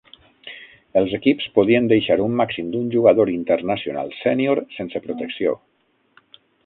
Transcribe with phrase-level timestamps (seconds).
[1.01, 5.55] Els equips podien deixar un màxim d'un jugador internacional sènior sense protecció.